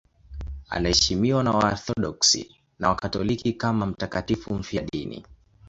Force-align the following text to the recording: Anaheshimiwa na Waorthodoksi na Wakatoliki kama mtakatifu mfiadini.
Anaheshimiwa 0.69 1.43
na 1.43 1.51
Waorthodoksi 1.51 2.55
na 2.79 2.89
Wakatoliki 2.89 3.53
kama 3.53 3.85
mtakatifu 3.85 4.53
mfiadini. 4.55 5.25